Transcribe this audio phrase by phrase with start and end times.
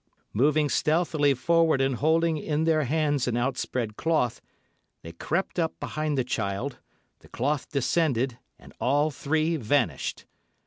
[0.33, 4.41] Moving stealthily forward and holding in their hands an outspread cloth,
[5.03, 6.79] they crept up behind the child,
[7.19, 10.25] the cloth descended, and all three vanished.